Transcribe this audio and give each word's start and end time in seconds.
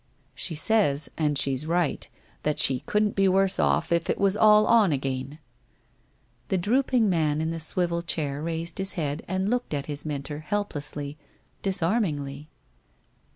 She 0.33 0.55
says, 0.55 1.11
and 1.15 1.37
she's 1.37 1.67
right, 1.67 2.09
that 2.41 2.57
she 2.57 2.79
couldn't 2.79 3.13
be 3.15 3.27
worse 3.27 3.59
off 3.59 3.91
if 3.91 4.09
it 4.09 4.17
was 4.17 4.35
all 4.35 4.65
on 4.65 4.91
again!' 4.91 5.37
The 6.49 6.57
drooping 6.57 7.07
man 7.07 7.39
in 7.39 7.51
the 7.51 7.59
swivel 7.59 8.01
chair 8.01 8.41
raised 8.41 8.79
his 8.79 8.93
head 8.93 9.23
and 9.27 9.47
looked 9.47 9.75
at 9.75 9.85
his 9.85 10.03
mentor 10.03 10.39
helplessly, 10.39 11.19
disarmingly. 11.61 12.49